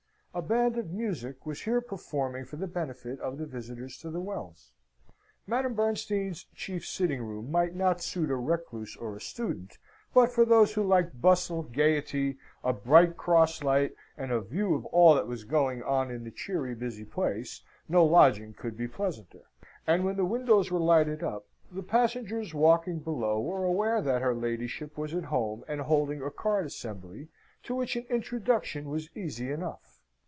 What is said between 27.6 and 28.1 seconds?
to which an